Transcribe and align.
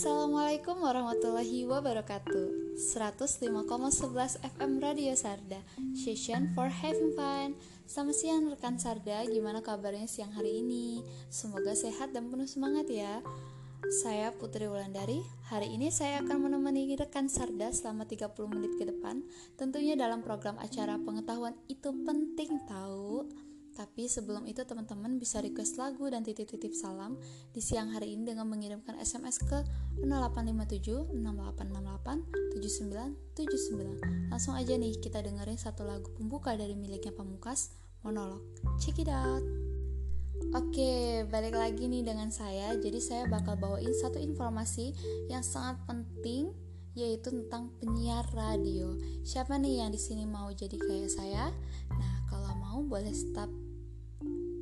Assalamualaikum 0.00 0.80
warahmatullahi 0.80 1.68
wabarakatuh. 1.68 2.72
105,11 2.72 4.40
FM 4.48 4.80
Radio 4.80 5.12
Sarda 5.12 5.60
Session 5.92 6.56
for 6.56 6.72
having 6.72 7.12
fun. 7.12 7.52
Selamat 7.84 8.16
siang 8.16 8.48
rekan 8.48 8.80
Sarda. 8.80 9.28
Gimana 9.28 9.60
kabarnya 9.60 10.08
siang 10.08 10.32
hari 10.32 10.64
ini? 10.64 11.04
Semoga 11.28 11.76
sehat 11.76 12.16
dan 12.16 12.32
penuh 12.32 12.48
semangat 12.48 12.88
ya. 12.88 13.20
Saya 14.00 14.32
Putri 14.32 14.72
Wulandari. 14.72 15.20
Hari 15.52 15.68
ini 15.68 15.92
saya 15.92 16.24
akan 16.24 16.48
menemani 16.48 16.96
rekan 16.96 17.28
Sarda 17.28 17.68
selama 17.68 18.08
30 18.08 18.32
menit 18.56 18.72
ke 18.80 18.88
depan. 18.88 19.20
Tentunya 19.60 20.00
dalam 20.00 20.24
program 20.24 20.56
acara 20.64 20.96
pengetahuan 20.96 21.52
itu 21.68 21.92
penting 21.92 22.56
tahu 22.64 23.28
tapi 23.80 24.12
sebelum 24.12 24.44
itu 24.44 24.60
teman-teman 24.68 25.16
bisa 25.16 25.40
request 25.40 25.80
lagu 25.80 26.04
dan 26.12 26.20
titip-titip 26.20 26.76
salam 26.76 27.16
di 27.56 27.64
siang 27.64 27.88
hari 27.88 28.12
ini 28.12 28.28
dengan 28.28 28.44
mengirimkan 28.44 29.00
SMS 29.00 29.40
ke 29.40 29.64
0857 30.04 31.16
6868 31.16 32.60
7979. 32.60 34.28
Langsung 34.28 34.52
aja 34.52 34.76
nih 34.76 35.00
kita 35.00 35.24
dengerin 35.24 35.56
satu 35.56 35.88
lagu 35.88 36.12
pembuka 36.12 36.52
dari 36.60 36.76
miliknya 36.76 37.16
Pamungkas, 37.16 37.72
Monolog. 38.04 38.44
Check 38.76 39.00
it 39.00 39.08
out. 39.08 39.40
Oke, 40.52 41.24
balik 41.32 41.56
lagi 41.56 41.88
nih 41.88 42.04
dengan 42.04 42.28
saya. 42.28 42.76
Jadi 42.76 43.00
saya 43.00 43.24
bakal 43.32 43.56
bawain 43.56 43.96
satu 43.96 44.20
informasi 44.20 44.92
yang 45.32 45.40
sangat 45.40 45.80
penting 45.88 46.52
yaitu 46.92 47.32
tentang 47.32 47.72
penyiar 47.80 48.28
radio. 48.36 48.92
Siapa 49.24 49.56
nih 49.56 49.80
yang 49.80 49.90
di 49.94 50.00
sini 50.00 50.28
mau 50.28 50.52
jadi 50.52 50.76
kayak 50.76 51.08
saya? 51.08 51.48
Nah, 51.96 52.14
kalau 52.28 52.52
mau 52.58 52.78
boleh 52.82 53.14
stop 53.14 53.48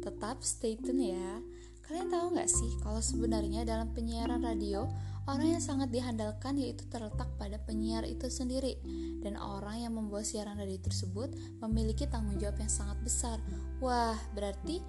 Tetap 0.03 0.43
stay 0.43 0.79
tune 0.79 1.13
ya. 1.15 1.43
Kalian 1.89 2.13
tahu 2.13 2.37
nggak 2.37 2.51
sih 2.53 2.71
kalau 2.85 3.01
sebenarnya 3.01 3.65
dalam 3.65 3.89
penyiaran 3.97 4.45
radio 4.45 4.85
orang 5.29 5.57
yang 5.57 5.63
sangat 5.65 5.93
dihandalkan 5.93 6.57
yaitu 6.57 6.85
terletak 6.89 7.29
pada 7.37 7.57
penyiar 7.65 8.05
itu 8.05 8.29
sendiri 8.33 8.81
dan 9.21 9.37
orang 9.37 9.85
yang 9.85 9.93
membawa 9.97 10.25
siaran 10.25 10.57
radio 10.57 10.81
tersebut 10.81 11.33
memiliki 11.65 12.05
tanggung 12.09 12.37
jawab 12.41 12.61
yang 12.61 12.73
sangat 12.73 12.97
besar. 13.05 13.37
Wah, 13.81 14.17
berarti 14.33 14.81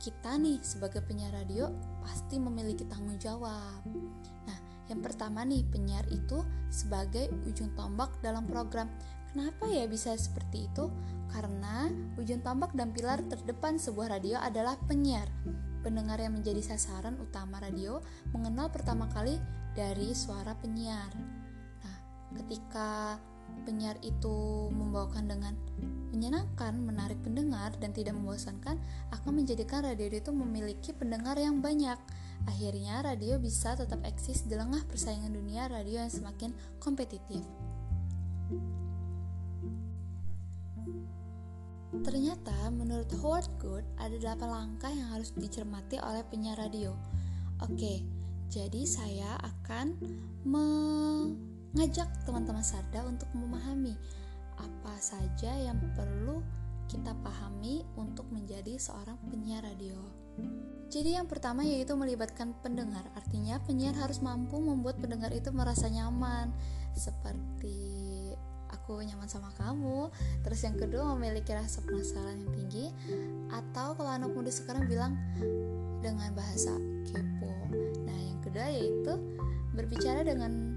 kita 0.00 0.38
nih 0.40 0.58
sebagai 0.64 1.04
penyiar 1.04 1.34
radio 1.34 1.68
pasti 2.00 2.40
memiliki 2.40 2.82
tanggung 2.88 3.20
jawab. 3.20 3.84
Nah, 4.48 4.58
yang 4.88 5.02
pertama 5.04 5.46
nih 5.46 5.62
penyiar 5.68 6.08
itu 6.10 6.40
sebagai 6.66 7.28
ujung 7.46 7.70
tombak 7.76 8.14
dalam 8.24 8.48
program 8.48 8.90
Kenapa 9.30 9.70
ya 9.70 9.86
bisa 9.86 10.10
seperti 10.18 10.66
itu? 10.66 10.90
Karena 11.30 11.86
ujung 12.18 12.42
tombak 12.42 12.74
dan 12.74 12.90
pilar 12.90 13.22
terdepan 13.30 13.78
sebuah 13.78 14.18
radio 14.18 14.42
adalah 14.42 14.74
penyiar. 14.90 15.30
Pendengar 15.86 16.18
yang 16.18 16.34
menjadi 16.34 16.58
sasaran 16.74 17.14
utama 17.22 17.62
radio 17.62 18.02
mengenal 18.34 18.74
pertama 18.74 19.06
kali 19.14 19.38
dari 19.78 20.10
suara 20.18 20.58
penyiar. 20.58 21.14
Nah, 21.86 21.96
ketika 22.42 23.22
penyiar 23.62 24.02
itu 24.02 24.66
membawakan 24.74 25.30
dengan 25.30 25.54
menyenangkan, 26.10 26.74
menarik 26.82 27.22
pendengar, 27.22 27.70
dan 27.78 27.94
tidak 27.94 28.18
membosankan, 28.18 28.82
akan 29.14 29.32
menjadikan 29.32 29.86
radio 29.86 30.10
itu 30.10 30.34
memiliki 30.34 30.90
pendengar 30.90 31.38
yang 31.38 31.62
banyak. 31.62 31.96
Akhirnya, 32.50 33.06
radio 33.06 33.38
bisa 33.38 33.78
tetap 33.78 34.02
eksis 34.02 34.42
di 34.50 34.58
lengah 34.58 34.82
persaingan 34.90 35.30
dunia 35.30 35.70
radio 35.70 36.02
yang 36.02 36.10
semakin 36.10 36.50
kompetitif. 36.82 37.46
Ternyata 41.90 42.70
menurut 42.70 43.10
Howard 43.18 43.50
Good 43.58 43.82
ada 43.98 44.14
8 44.14 44.46
langkah 44.46 44.90
yang 44.94 45.10
harus 45.10 45.34
dicermati 45.34 45.98
oleh 45.98 46.22
penyiar 46.22 46.54
radio. 46.54 46.94
Oke, 47.66 48.06
jadi 48.46 48.82
saya 48.86 49.34
akan 49.42 49.98
mengajak 50.46 52.06
teman-teman 52.22 52.62
Sarda 52.62 53.02
untuk 53.02 53.26
memahami 53.34 53.98
apa 54.60 54.94
saja 55.02 55.50
yang 55.50 55.78
perlu 55.98 56.42
kita 56.90 57.14
pahami 57.22 57.86
untuk 57.98 58.26
menjadi 58.30 58.78
seorang 58.78 59.18
penyiar 59.30 59.62
radio. 59.62 59.98
Jadi 60.90 61.14
yang 61.14 61.30
pertama 61.30 61.62
yaitu 61.62 61.94
melibatkan 61.94 62.50
pendengar. 62.66 63.06
Artinya 63.14 63.62
penyiar 63.62 63.94
harus 63.94 64.18
mampu 64.18 64.58
membuat 64.58 64.98
pendengar 64.98 65.30
itu 65.30 65.54
merasa 65.54 65.86
nyaman 65.86 66.50
seperti 66.98 67.78
aku 68.90 69.06
nyaman 69.06 69.30
sama 69.30 69.54
kamu. 69.54 70.10
Terus 70.42 70.60
yang 70.66 70.74
kedua 70.74 71.14
memiliki 71.14 71.54
rasa 71.54 71.78
penasaran 71.86 72.42
yang 72.42 72.52
tinggi. 72.58 72.86
Atau 73.54 73.94
kalau 73.94 74.10
anak 74.10 74.34
muda 74.34 74.50
sekarang 74.50 74.90
bilang 74.90 75.14
dengan 76.02 76.34
bahasa 76.34 76.74
kepo. 77.06 77.54
Nah 78.02 78.18
yang 78.18 78.42
kedua 78.42 78.66
yaitu 78.66 79.14
berbicara 79.78 80.26
dengan 80.26 80.74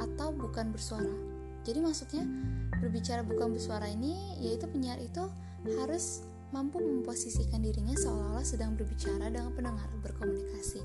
atau 0.00 0.32
bukan 0.32 0.72
bersuara. 0.72 1.12
Jadi 1.68 1.78
maksudnya 1.84 2.24
berbicara 2.80 3.20
bukan 3.20 3.52
bersuara 3.52 3.84
ini 3.92 4.40
yaitu 4.40 4.64
penyiar 4.64 4.96
itu 4.96 5.28
harus 5.76 6.24
mampu 6.50 6.80
memposisikan 6.80 7.62
dirinya 7.62 7.94
seolah-olah 7.94 8.42
sedang 8.42 8.74
berbicara 8.74 9.28
dengan 9.28 9.52
pendengar 9.52 9.86
berkomunikasi. 10.00 10.80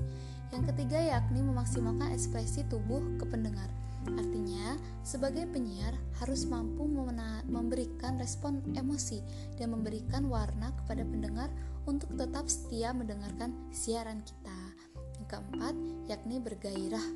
Yang 0.54 0.70
ketiga 0.70 1.00
yakni 1.00 1.42
memaksimalkan 1.42 2.14
ekspresi 2.14 2.62
tubuh 2.70 3.02
ke 3.18 3.24
pendengar 3.26 3.66
Artinya, 4.14 4.78
sebagai 5.02 5.50
penyiar 5.50 5.98
harus 6.22 6.46
mampu 6.46 6.86
memberikan 7.46 8.18
respon 8.18 8.62
emosi 8.78 9.22
dan 9.58 9.74
memberikan 9.74 10.30
warna 10.30 10.70
kepada 10.82 11.02
pendengar 11.02 11.50
untuk 11.86 12.10
tetap 12.14 12.46
setia 12.46 12.94
mendengarkan 12.94 13.54
siaran 13.74 14.22
kita. 14.22 14.58
Yang 15.18 15.26
keempat, 15.26 15.74
yakni 16.06 16.36
bergairah. 16.38 17.06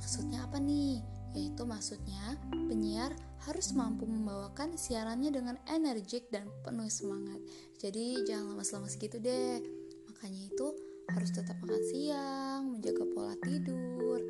Maksudnya 0.00 0.44
apa 0.48 0.56
nih? 0.60 1.00
Yaitu 1.32 1.64
maksudnya 1.64 2.36
penyiar 2.52 3.16
harus 3.48 3.72
mampu 3.72 4.04
membawakan 4.04 4.76
siarannya 4.76 5.32
dengan 5.32 5.56
energik 5.64 6.28
dan 6.28 6.44
penuh 6.60 6.92
semangat. 6.92 7.40
Jadi 7.80 8.20
jangan 8.28 8.52
lemas-lemas 8.52 9.00
gitu 9.00 9.16
deh. 9.16 9.64
Makanya 10.12 10.52
itu 10.52 10.66
harus 11.08 11.30
tetap 11.34 11.56
makan 11.64 11.82
siang, 11.88 12.60
menjaga 12.76 13.04
pola 13.10 13.34
tidur, 13.42 14.20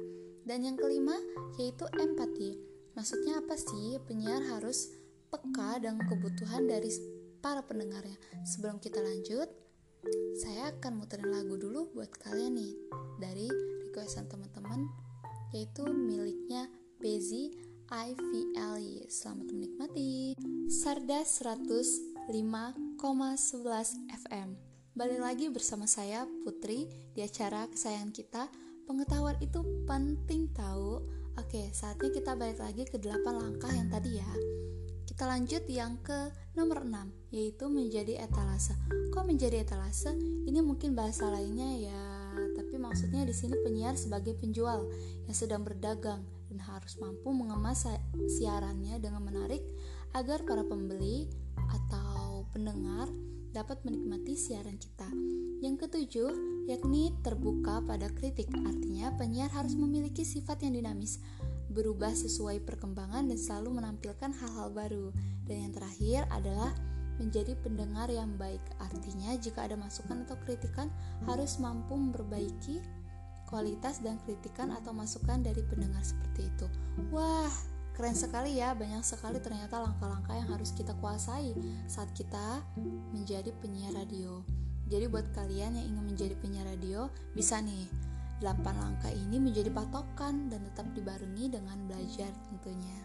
dan 0.46 0.66
yang 0.66 0.76
kelima 0.78 1.14
yaitu 1.58 1.86
empati. 1.96 2.58
Maksudnya 2.92 3.40
apa 3.40 3.56
sih? 3.56 3.96
Penyiar 4.04 4.42
harus 4.52 4.92
peka 5.32 5.80
dengan 5.80 6.04
kebutuhan 6.04 6.68
dari 6.68 6.92
para 7.40 7.64
pendengarnya. 7.64 8.18
Sebelum 8.44 8.76
kita 8.78 9.00
lanjut, 9.00 9.48
saya 10.36 10.74
akan 10.76 11.02
muterin 11.02 11.30
lagu 11.30 11.56
dulu 11.56 11.94
buat 11.94 12.10
kalian 12.20 12.58
nih 12.58 12.74
dari 13.22 13.46
requestan 13.88 14.26
teman-teman 14.26 14.90
yaitu 15.52 15.84
miliknya 15.88 16.66
Bezi 16.98 17.52
IVLY. 17.92 19.04
Selamat 19.12 19.52
menikmati. 19.52 20.32
Sarda 20.68 21.22
105,11 21.22 22.32
FM. 24.26 24.48
Balik 24.92 25.20
lagi 25.20 25.46
bersama 25.52 25.84
saya 25.88 26.24
Putri 26.44 26.88
di 27.12 27.20
acara 27.20 27.68
kesayangan 27.68 28.12
kita 28.12 28.48
Pengetahuan 28.86 29.38
itu 29.38 29.62
penting 29.86 30.50
tahu. 30.50 31.02
Oke, 31.38 31.72
saatnya 31.72 32.10
kita 32.12 32.36
balik 32.36 32.60
lagi 32.60 32.84
ke 32.84 33.00
8 33.00 33.24
langkah 33.24 33.72
yang 33.72 33.88
tadi 33.88 34.20
ya. 34.20 34.30
Kita 35.08 35.24
lanjut 35.28 35.64
yang 35.68 36.00
ke 36.00 36.32
nomor 36.56 36.84
6, 36.84 37.32
yaitu 37.32 37.68
menjadi 37.68 38.24
etalase. 38.24 38.76
Kok 39.12 39.24
menjadi 39.24 39.64
etalase? 39.64 40.12
Ini 40.48 40.60
mungkin 40.60 40.92
bahasa 40.92 41.28
lainnya 41.32 41.68
ya, 41.78 42.04
tapi 42.56 42.76
maksudnya 42.76 43.24
di 43.24 43.32
sini 43.32 43.56
penyiar 43.60 43.96
sebagai 43.96 44.36
penjual 44.36 44.88
yang 45.24 45.36
sedang 45.36 45.64
berdagang 45.64 46.24
dan 46.52 46.58
harus 46.60 46.96
mampu 47.00 47.32
mengemas 47.32 47.88
siarannya 48.28 49.00
dengan 49.00 49.24
menarik 49.24 49.64
agar 50.12 50.44
para 50.44 50.64
pembeli 50.64 51.32
atau 51.56 52.44
pendengar 52.52 53.08
dapat 53.52 53.80
menikmati 53.84 54.36
siaran 54.36 54.76
kita. 54.80 55.08
Yang 55.60 55.88
ketujuh, 55.88 56.30
yakni 56.66 57.14
terbuka 57.26 57.82
pada 57.82 58.10
kritik. 58.12 58.50
Artinya, 58.52 59.14
penyiar 59.18 59.50
harus 59.50 59.74
memiliki 59.74 60.22
sifat 60.22 60.62
yang 60.62 60.78
dinamis, 60.78 61.18
berubah 61.72 62.12
sesuai 62.12 62.62
perkembangan 62.62 63.26
dan 63.26 63.38
selalu 63.38 63.82
menampilkan 63.82 64.30
hal-hal 64.30 64.68
baru. 64.70 65.10
Dan 65.46 65.68
yang 65.68 65.72
terakhir 65.74 66.20
adalah 66.30 66.70
menjadi 67.20 67.54
pendengar 67.60 68.08
yang 68.08 68.34
baik. 68.40 68.62
Artinya, 68.80 69.36
jika 69.38 69.68
ada 69.68 69.76
masukan 69.76 70.24
atau 70.26 70.36
kritikan, 70.42 70.88
harus 71.28 71.58
mampu 71.60 71.94
memperbaiki 71.94 72.82
kualitas 73.46 74.00
dan 74.00 74.16
kritikan 74.24 74.72
atau 74.72 74.96
masukan 74.96 75.44
dari 75.44 75.60
pendengar 75.68 76.00
seperti 76.00 76.48
itu. 76.48 76.66
Wah, 77.12 77.52
Keren 77.92 78.16
sekali 78.16 78.56
ya, 78.56 78.72
banyak 78.72 79.04
sekali 79.04 79.36
ternyata 79.36 79.76
langkah-langkah 79.76 80.32
yang 80.32 80.48
harus 80.48 80.72
kita 80.72 80.96
kuasai 80.96 81.52
saat 81.84 82.08
kita 82.16 82.64
menjadi 83.12 83.52
penyiar 83.60 83.92
radio. 83.92 84.40
Jadi 84.92 85.08
buat 85.08 85.24
kalian 85.32 85.72
yang 85.80 85.86
ingin 85.96 86.04
menjadi 86.04 86.36
penyiar 86.36 86.68
radio, 86.68 87.08
bisa 87.32 87.64
nih. 87.64 87.88
8 88.44 88.60
langkah 88.76 89.08
ini 89.08 89.40
menjadi 89.40 89.72
patokan 89.72 90.52
dan 90.52 90.60
tetap 90.68 90.84
dibarengi 90.92 91.48
dengan 91.48 91.78
belajar 91.88 92.28
tentunya. 92.52 92.98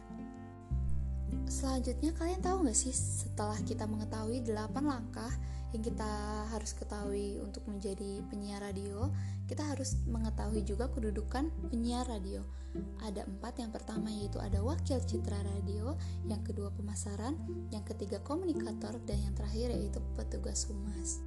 Selanjutnya 1.47 2.11
kalian 2.11 2.43
tahu 2.43 2.67
gak 2.67 2.75
sih 2.75 2.91
setelah 2.91 3.55
kita 3.63 3.87
mengetahui 3.87 4.43
8 4.43 4.83
langkah 4.83 5.31
yang 5.71 5.79
kita 5.79 6.11
harus 6.51 6.75
ketahui 6.75 7.39
untuk 7.39 7.63
menjadi 7.71 8.23
penyiar 8.27 8.63
radio 8.63 9.11
kita 9.47 9.63
harus 9.63 9.95
mengetahui 10.07 10.67
juga 10.67 10.91
kedudukan 10.91 11.47
penyiar 11.71 12.03
radio. 12.07 12.43
Ada 12.99 13.23
empat 13.23 13.63
yang 13.63 13.71
pertama 13.71 14.11
yaitu 14.11 14.43
ada 14.43 14.59
wakil 14.59 14.99
citra 14.99 15.39
radio 15.39 15.95
yang 16.27 16.43
kedua 16.43 16.67
pemasaran 16.75 17.39
yang 17.71 17.83
ketiga 17.87 18.19
komunikator 18.27 18.99
dan 19.07 19.23
yang 19.23 19.33
terakhir 19.39 19.71
yaitu 19.71 20.03
petugas 20.19 20.67
humas 20.67 21.23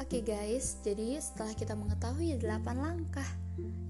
Oke 0.00 0.24
okay 0.24 0.32
guys, 0.32 0.80
jadi 0.80 1.20
setelah 1.20 1.52
kita 1.52 1.76
mengetahui 1.76 2.40
8 2.40 2.64
langkah 2.72 3.28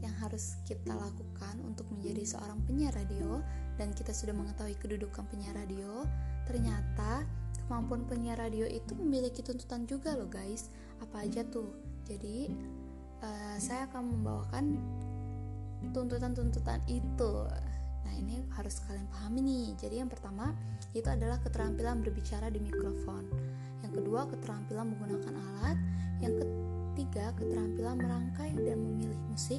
yang 0.02 0.10
harus 0.18 0.58
kita 0.66 0.90
lakukan 0.90 1.54
untuk 1.62 1.86
menjadi 1.86 2.34
seorang 2.34 2.58
penyiar 2.66 2.90
radio 2.98 3.38
dan 3.78 3.94
kita 3.94 4.10
sudah 4.10 4.34
mengetahui 4.34 4.74
kedudukan 4.82 5.22
penyiar 5.30 5.54
radio, 5.54 6.02
ternyata 6.50 7.22
kemampuan 7.62 8.10
penyiar 8.10 8.42
radio 8.42 8.66
itu 8.66 8.98
memiliki 8.98 9.38
tuntutan 9.38 9.86
juga 9.86 10.18
loh 10.18 10.26
guys. 10.26 10.74
Apa 10.98 11.22
aja 11.30 11.46
tuh? 11.46 11.78
Jadi 12.02 12.50
uh, 13.22 13.56
saya 13.62 13.86
akan 13.86 14.10
membawakan 14.10 14.82
tuntutan-tuntutan 15.94 16.82
itu. 16.90 17.46
Nah, 18.02 18.14
ini 18.18 18.42
harus 18.58 18.82
kalian 18.82 19.06
pahami 19.14 19.46
nih. 19.46 19.78
Jadi 19.78 20.02
yang 20.02 20.10
pertama 20.10 20.58
itu 20.90 21.06
adalah 21.06 21.38
keterampilan 21.38 22.02
berbicara 22.02 22.50
di 22.50 22.58
mikrofon. 22.58 23.30
Yang 23.90 24.06
kedua, 24.06 24.20
keterampilan 24.30 24.86
menggunakan 24.94 25.34
alat. 25.34 25.76
Yang 26.22 26.46
ketiga, 26.46 27.34
keterampilan 27.34 27.98
merangkai 27.98 28.54
dan 28.54 28.78
memilih 28.78 29.18
musik. 29.26 29.58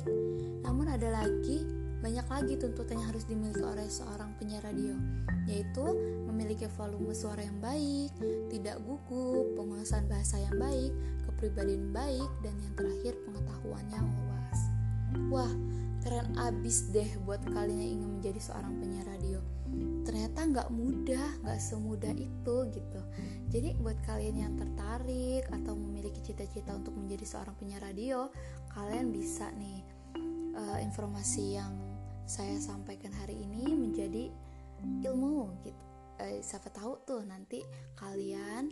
Namun 0.64 0.88
ada 0.88 1.12
lagi 1.12 1.68
banyak 2.02 2.26
lagi 2.32 2.54
tuntutan 2.58 2.98
yang 2.98 3.14
harus 3.14 3.30
dimiliki 3.30 3.62
oleh 3.62 3.86
seorang 3.86 4.34
penyiar 4.42 4.66
radio, 4.66 4.98
yaitu 5.46 5.86
memiliki 6.26 6.66
volume 6.74 7.14
suara 7.14 7.46
yang 7.46 7.62
baik, 7.62 8.10
tidak 8.50 8.82
gugup, 8.88 9.54
penguasaan 9.54 10.10
bahasa 10.10 10.42
yang 10.42 10.58
baik, 10.58 10.90
kepribadian 11.30 11.94
baik, 11.94 12.26
dan 12.42 12.58
yang 12.58 12.74
terakhir 12.74 13.14
pengetahuan 13.22 13.86
yang 13.94 14.08
luas. 14.08 14.60
Wah, 15.30 15.54
keren 16.02 16.34
abis 16.42 16.90
deh 16.90 17.10
buat 17.22 17.44
kalian 17.46 17.78
yang 17.78 17.92
ingin 18.02 18.12
menjadi 18.18 18.40
seorang 18.50 18.74
penyiar 18.82 19.06
radio. 19.06 19.38
Ternyata 20.02 20.40
nggak 20.50 20.70
mudah, 20.74 21.28
nggak 21.46 21.62
semudah 21.62 22.14
itu 22.18 22.56
gitu. 22.74 23.02
Jadi 23.52 23.76
buat 23.84 24.00
kalian 24.08 24.38
yang 24.40 24.54
tertarik 24.56 25.44
atau 25.52 25.76
memiliki 25.76 26.24
cita-cita 26.24 26.72
untuk 26.72 26.96
menjadi 26.96 27.28
seorang 27.28 27.52
penyiar 27.60 27.84
radio, 27.84 28.32
kalian 28.72 29.12
bisa 29.12 29.52
nih 29.60 29.84
uh, 30.56 30.80
informasi 30.80 31.60
yang 31.60 31.76
saya 32.24 32.56
sampaikan 32.64 33.12
hari 33.12 33.36
ini 33.36 33.76
menjadi 33.76 34.32
ilmu 35.04 35.52
gitu. 35.68 35.82
Uh, 36.24 36.40
siapa 36.40 36.72
tahu 36.72 37.04
tuh 37.04 37.28
nanti 37.28 37.60
kalian 38.00 38.72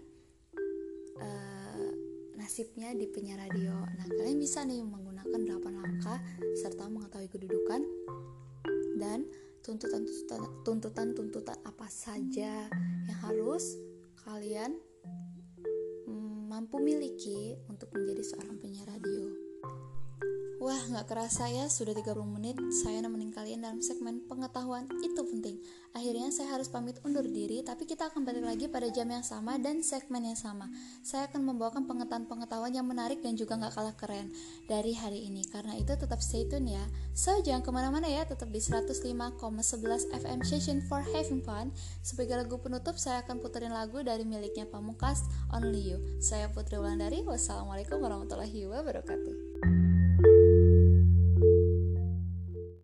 uh, 1.20 1.90
nasibnya 2.40 2.96
di 2.96 3.04
penyiar 3.12 3.44
radio. 3.52 3.84
Nah, 3.84 4.08
kalian 4.08 4.40
bisa 4.40 4.64
nih 4.64 4.80
menggunakan 4.80 5.60
8 5.60 5.60
langkah 5.76 6.24
serta 6.56 6.88
mengetahui 6.88 7.28
kedudukan 7.28 7.84
dan 8.96 9.28
tuntutan-tuntutan 10.64 11.60
apa 11.68 11.88
saja 11.92 12.72
yang 13.06 13.20
harus 13.28 13.76
kalian 14.30 14.78
mm, 16.06 16.54
mampu 16.54 16.78
miliki 16.78 17.58
untuk 17.66 17.90
menjadi 17.98 18.22
seorang 18.22 18.62
penyiar 18.62 18.86
radio. 18.86 19.26
Wah, 20.62 20.78
nggak 20.86 21.10
kerasa 21.10 21.50
ya, 21.50 21.66
sudah 21.66 21.98
30 21.98 22.14
menit 22.30 22.54
saya 22.70 23.02
nemenin 23.02 23.34
kalian 23.34 23.66
dalam 23.66 23.82
segmen 23.82 24.22
pengetahuan 24.30 24.86
itu 25.02 25.18
penting. 25.26 25.58
Akhirnya 26.00 26.32
saya 26.32 26.56
harus 26.56 26.72
pamit 26.72 26.96
undur 27.04 27.28
diri, 27.28 27.60
tapi 27.60 27.84
kita 27.84 28.08
akan 28.08 28.24
balik 28.24 28.48
lagi 28.48 28.72
pada 28.72 28.88
jam 28.88 29.12
yang 29.12 29.20
sama 29.20 29.60
dan 29.60 29.84
segmen 29.84 30.32
yang 30.32 30.40
sama. 30.40 30.72
Saya 31.04 31.28
akan 31.28 31.44
membawakan 31.44 31.92
pengetahuan-pengetahuan 31.92 32.72
yang 32.72 32.88
menarik 32.88 33.20
dan 33.20 33.36
juga 33.36 33.60
nggak 33.60 33.76
kalah 33.76 33.92
keren 34.00 34.32
dari 34.72 34.96
hari 34.96 35.28
ini. 35.28 35.44
Karena 35.44 35.76
itu 35.76 35.92
tetap 35.92 36.24
stay 36.24 36.48
tune 36.48 36.72
ya. 36.72 36.88
So, 37.12 37.36
jangan 37.44 37.68
ke 37.68 37.72
mana-mana 37.76 38.08
ya, 38.08 38.24
tetap 38.24 38.48
di 38.48 38.64
105,11 38.64 40.08
FM 40.16 40.40
Session 40.48 40.80
for 40.88 41.04
Having 41.04 41.44
Fun. 41.44 41.76
Sebagai 42.00 42.48
lagu 42.48 42.56
penutup, 42.64 42.96
saya 42.96 43.20
akan 43.28 43.44
puterin 43.44 43.76
lagu 43.76 44.00
dari 44.00 44.24
miliknya 44.24 44.72
Pamungkas, 44.72 45.28
Only 45.52 45.84
You. 45.84 46.00
Saya 46.24 46.48
Putri 46.48 46.80
Wulandari, 46.80 47.28
wassalamualaikum 47.28 48.00
warahmatullahi 48.00 48.72
wabarakatuh. 48.72 49.99